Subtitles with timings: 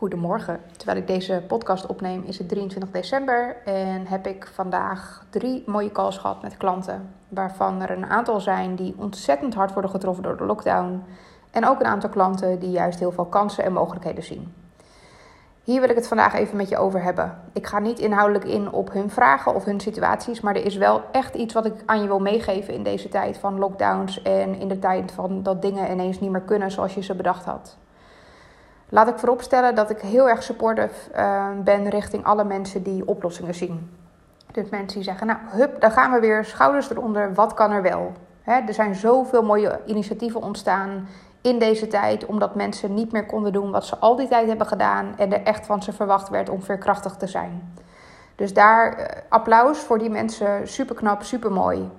[0.00, 0.60] Goedemorgen.
[0.76, 5.92] Terwijl ik deze podcast opneem is het 23 december en heb ik vandaag drie mooie
[5.92, 7.14] calls gehad met klanten.
[7.28, 11.02] Waarvan er een aantal zijn die ontzettend hard worden getroffen door de lockdown.
[11.50, 14.54] En ook een aantal klanten die juist heel veel kansen en mogelijkheden zien.
[15.64, 17.38] Hier wil ik het vandaag even met je over hebben.
[17.52, 21.02] Ik ga niet inhoudelijk in op hun vragen of hun situaties, maar er is wel
[21.12, 24.68] echt iets wat ik aan je wil meegeven in deze tijd van lockdowns en in
[24.68, 27.76] de tijd van dat dingen ineens niet meer kunnen zoals je ze bedacht had.
[28.90, 33.54] Laat ik vooropstellen dat ik heel erg supportive uh, ben richting alle mensen die oplossingen
[33.54, 33.90] zien.
[34.52, 37.82] Dus mensen die zeggen, nou hup, daar gaan we weer, schouders eronder, wat kan er
[37.82, 38.12] wel?
[38.44, 41.08] er zijn zoveel mooie initiatieven ontstaan
[41.40, 44.66] in deze tijd, omdat mensen niet meer konden doen wat ze al die tijd hebben
[44.66, 47.74] gedaan en er echt van ze verwacht werd om veerkrachtig te zijn.
[48.34, 51.90] Dus daar uh, applaus voor die mensen, super knap, super mooi.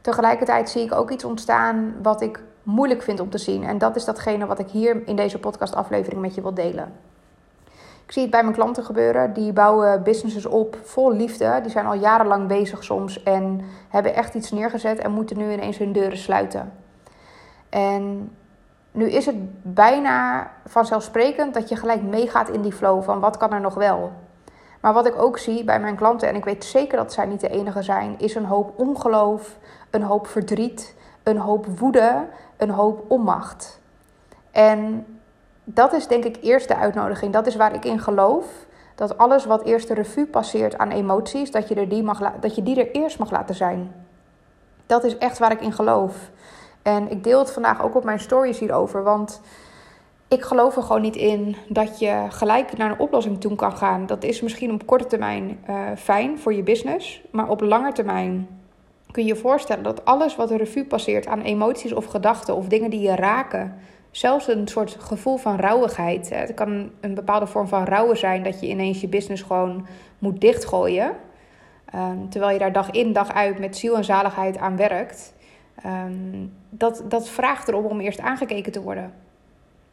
[0.00, 3.64] Tegelijkertijd zie ik ook iets ontstaan wat ik moeilijk vind om te zien.
[3.64, 6.92] En dat is datgene wat ik hier in deze podcastaflevering met je wil delen.
[8.04, 9.32] Ik zie het bij mijn klanten gebeuren.
[9.32, 11.58] Die bouwen businesses op vol liefde.
[11.62, 15.78] Die zijn al jarenlang bezig soms en hebben echt iets neergezet en moeten nu ineens
[15.78, 16.72] hun deuren sluiten.
[17.68, 18.32] En
[18.90, 23.52] nu is het bijna vanzelfsprekend dat je gelijk meegaat in die flow van wat kan
[23.52, 24.12] er nog wel.
[24.80, 27.40] Maar wat ik ook zie bij mijn klanten, en ik weet zeker dat zij niet
[27.40, 29.58] de enige zijn, is een hoop ongeloof,
[29.90, 32.26] een hoop verdriet, een hoop woede,
[32.62, 33.80] een hoop onmacht.
[34.50, 35.06] En
[35.64, 37.32] dat is denk ik eerst de uitnodiging.
[37.32, 38.46] Dat is waar ik in geloof.
[38.94, 42.54] Dat alles wat eerst de revue passeert aan emoties, dat je, er die, mag dat
[42.54, 43.92] je die er eerst mag laten zijn.
[44.86, 46.30] Dat is echt waar ik in geloof.
[46.82, 49.02] En ik deel het vandaag ook op mijn stories hierover.
[49.02, 49.40] Want
[50.28, 54.06] ik geloof er gewoon niet in dat je gelijk naar een oplossing toe kan gaan.
[54.06, 57.22] Dat is misschien op korte termijn uh, fijn voor je business.
[57.30, 58.61] Maar op lange termijn
[59.12, 62.66] kun je je voorstellen dat alles wat een revue passeert aan emoties of gedachten of
[62.66, 63.74] dingen die je raken,
[64.10, 66.30] zelfs een soort gevoel van rauwigheid.
[66.30, 69.86] Het kan een bepaalde vorm van rouwen zijn dat je ineens je business gewoon
[70.18, 71.12] moet dichtgooien.
[71.94, 75.34] Um, terwijl je daar dag in, dag uit met ziel en zaligheid aan werkt.
[75.86, 79.12] Um, dat, dat vraagt erom om eerst aangekeken te worden.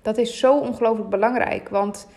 [0.01, 1.69] Dat is zo ongelooflijk belangrijk.
[1.69, 2.07] Want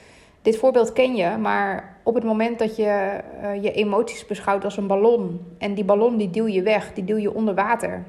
[0.42, 4.76] dit voorbeeld ken je, maar op het moment dat je uh, je emoties beschouwt als
[4.76, 8.04] een ballon en die ballon die duw je weg, die duw je onder water,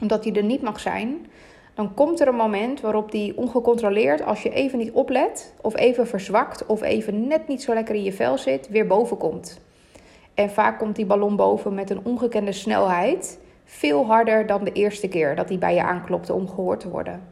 [0.00, 1.26] omdat die er niet mag zijn,
[1.74, 6.06] dan komt er een moment waarop die ongecontroleerd, als je even niet oplet, of even
[6.06, 9.60] verzwakt, of even net niet zo lekker in je vel zit, weer boven komt.
[10.34, 15.08] En vaak komt die ballon boven met een ongekende snelheid, veel harder dan de eerste
[15.08, 17.22] keer dat hij bij je aanklopte om gehoord te worden.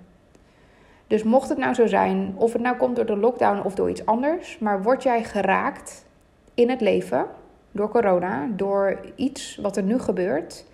[1.09, 3.91] Dus mocht het nou zo zijn, of het nou komt door de lockdown of door
[3.91, 6.07] iets anders, maar word jij geraakt
[6.55, 7.27] in het leven
[7.73, 10.65] door corona, door iets wat er nu gebeurt,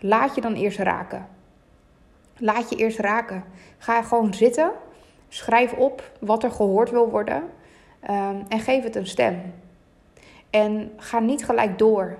[0.00, 1.26] laat je dan eerst raken.
[2.38, 3.44] Laat je eerst raken.
[3.78, 4.70] Ga gewoon zitten,
[5.28, 7.42] schrijf op wat er gehoord wil worden
[8.10, 9.40] um, en geef het een stem.
[10.50, 12.18] En ga niet gelijk door.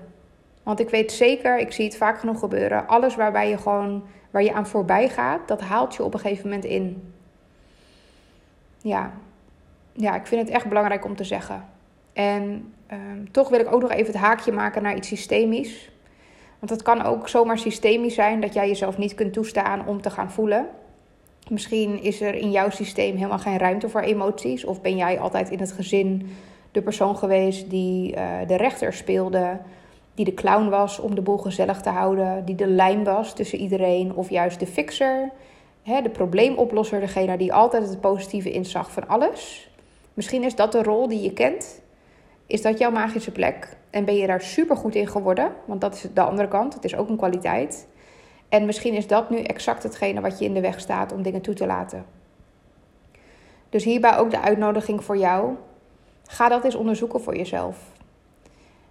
[0.62, 4.42] Want ik weet zeker, ik zie het vaak genoeg gebeuren, alles waarbij je gewoon, waar
[4.42, 7.12] je aan voorbij gaat, dat haalt je op een gegeven moment in
[8.83, 9.12] ja,
[9.93, 11.65] ja, ik vind het echt belangrijk om te zeggen.
[12.12, 15.91] En ehm, toch wil ik ook nog even het haakje maken naar iets systemisch.
[16.59, 20.11] Want het kan ook zomaar systemisch zijn dat jij jezelf niet kunt toestaan om te
[20.11, 20.66] gaan voelen.
[21.49, 24.65] Misschien is er in jouw systeem helemaal geen ruimte voor emoties.
[24.65, 26.37] Of ben jij altijd in het gezin
[26.72, 29.59] de persoon geweest die uh, de rechter speelde,
[30.15, 33.59] die de clown was om de boel gezellig te houden, die de lijm was tussen
[33.59, 35.31] iedereen, of juist de fixer
[35.88, 39.71] hè, de probleemoplosser, degene die altijd het positieve inzag van alles.
[40.15, 41.81] Misschien is dat de rol die je kent.
[42.47, 43.76] Is dat jouw magische plek?
[43.91, 45.53] En ben je daar super goed in geworden?
[45.65, 46.75] Want dat is de andere kant.
[46.75, 47.87] Het is ook een kwaliteit.
[48.48, 51.41] En misschien is dat nu exact hetgene wat je in de weg staat om dingen
[51.41, 52.04] toe te laten.
[53.69, 55.54] Dus hierbij ook de uitnodiging voor jou.
[56.27, 57.78] Ga dat eens onderzoeken voor jezelf.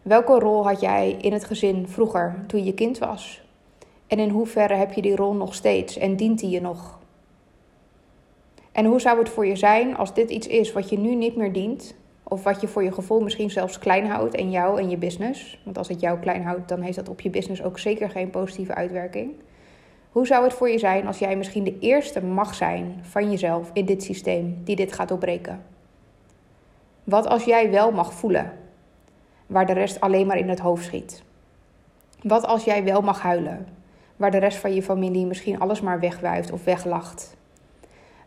[0.02, 3.47] Welke rol had jij in het gezin vroeger toen je kind was?
[4.07, 7.00] En in hoeverre heb je die rol nog steeds en dient die je nog?
[8.72, 11.35] En hoe zou het voor je zijn als dit iets is wat je nu niet
[11.35, 11.95] meer dient?
[12.23, 15.62] Of wat je voor je gevoel misschien zelfs klein houdt en jou en je business?
[15.63, 18.30] Want als het jou klein houdt, dan heeft dat op je business ook zeker geen
[18.30, 19.31] positieve uitwerking.
[20.12, 23.69] Hoe zou het voor je zijn als jij misschien de eerste mag zijn van jezelf
[23.74, 25.63] in dit systeem die dit gaat doorbreken?
[27.04, 28.54] Wat als jij wel mag voelen,
[29.45, 31.24] waar de rest alleen maar in het hoofd schiet?
[32.21, 33.68] Wat als jij wel mag huilen,
[34.18, 37.36] waar de rest van je familie misschien alles maar wegwuift of weglacht?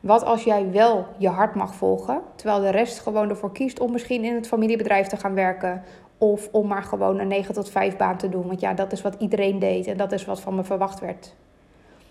[0.00, 3.92] Wat als jij wel je hart mag volgen, terwijl de rest gewoon ervoor kiest om
[3.92, 5.82] misschien in het familiebedrijf te gaan werken
[6.18, 8.46] of om maar gewoon een 9 tot 5 baan te doen?
[8.46, 11.34] Want ja, dat is wat iedereen deed en dat is wat van me verwacht werd.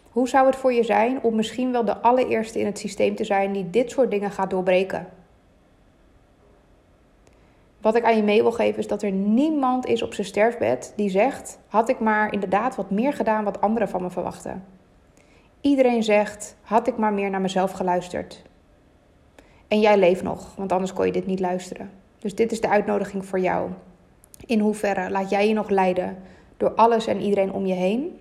[0.10, 3.24] Hoe zou het voor je zijn om misschien wel de allereerste in het systeem te
[3.24, 5.08] zijn die dit soort dingen gaat doorbreken?
[7.82, 10.94] Wat ik aan je mee wil geven is dat er niemand is op zijn sterfbed
[10.96, 14.64] die zegt: had ik maar inderdaad wat meer gedaan wat anderen van me verwachten.
[15.62, 18.44] Iedereen zegt: had ik maar meer naar mezelf geluisterd.
[19.68, 21.92] En jij leeft nog, want anders kon je dit niet luisteren.
[22.20, 23.70] Dus dit is de uitnodiging voor jou.
[24.46, 26.18] In hoeverre laat jij je nog leiden
[26.58, 28.20] door alles en iedereen om je heen?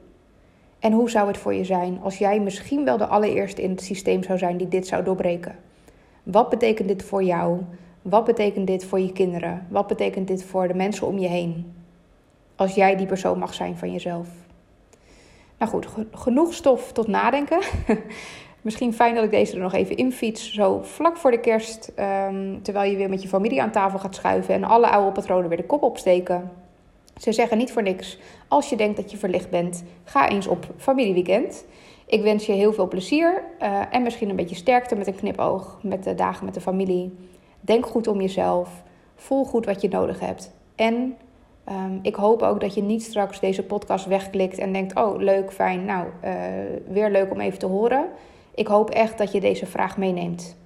[0.79, 3.83] En hoe zou het voor je zijn als jij misschien wel de allereerste in het
[3.83, 5.57] systeem zou zijn die dit zou doorbreken?
[6.23, 7.61] Wat betekent dit voor jou?
[8.09, 9.67] Wat betekent dit voor je kinderen?
[9.71, 11.73] Wat betekent dit voor de mensen om je heen?
[12.57, 14.29] Als jij die persoon mag zijn van jezelf.
[15.59, 17.59] Nou goed, genoeg stof tot nadenken.
[18.63, 20.53] Misschien fijn dat ik deze er nog even in fiets.
[20.53, 21.93] Zo vlak voor de kerst.
[21.97, 24.55] Um, terwijl je weer met je familie aan tafel gaat schuiven.
[24.55, 26.51] En alle oude patronen weer de kop opsteken.
[27.17, 28.19] Ze zeggen niet voor niks.
[28.49, 31.65] Als je denkt dat je verlicht bent, ga eens op familieweekend.
[32.07, 33.43] Ik wens je heel veel plezier.
[33.63, 35.79] Uh, en misschien een beetje sterkte met een knipoog.
[35.83, 37.13] Met de dagen met de familie.
[37.61, 38.83] Denk goed om jezelf.
[39.15, 40.53] Voel goed wat je nodig hebt.
[40.75, 41.17] En
[41.69, 45.53] um, ik hoop ook dat je niet straks deze podcast wegklikt en denkt: Oh, leuk,
[45.53, 45.85] fijn.
[45.85, 46.33] Nou, uh,
[46.89, 48.07] weer leuk om even te horen.
[48.55, 50.57] Ik hoop echt dat je deze vraag meeneemt.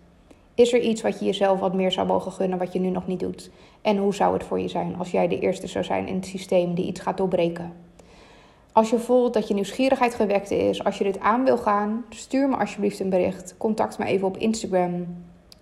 [0.54, 3.06] Is er iets wat je jezelf wat meer zou mogen gunnen wat je nu nog
[3.06, 3.50] niet doet?
[3.82, 6.26] En hoe zou het voor je zijn als jij de eerste zou zijn in het
[6.26, 7.72] systeem die iets gaat doorbreken?
[8.72, 12.48] Als je voelt dat je nieuwsgierigheid gewekt is, als je dit aan wil gaan, stuur
[12.48, 13.54] me alsjeblieft een bericht.
[13.58, 15.06] Contact me even op Instagram.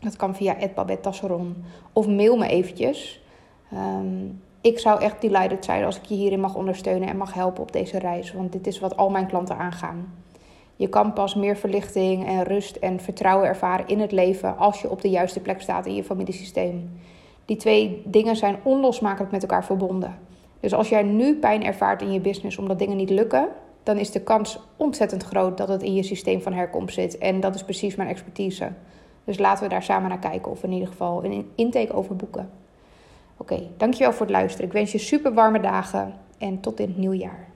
[0.01, 3.21] Dat kan via @babettasseron of mail me eventjes.
[3.75, 7.63] Um, ik zou echt delighted zijn als ik je hierin mag ondersteunen en mag helpen
[7.63, 10.13] op deze reis, want dit is wat al mijn klanten aangaan.
[10.77, 14.91] Je kan pas meer verlichting en rust en vertrouwen ervaren in het leven als je
[14.91, 16.91] op de juiste plek staat in je familiesysteem.
[17.45, 20.19] Die twee dingen zijn onlosmakelijk met elkaar verbonden.
[20.61, 23.49] Dus als jij nu pijn ervaart in je business omdat dingen niet lukken,
[23.83, 27.19] dan is de kans ontzettend groot dat het in je systeem van herkomst zit.
[27.19, 28.73] En dat is precies mijn expertise.
[29.25, 32.51] Dus laten we daar samen naar kijken of in ieder geval een intake over boeken.
[33.37, 34.67] Oké, dankjewel voor het luisteren.
[34.67, 37.50] Ik wens je super warme dagen en tot in het nieuwjaar.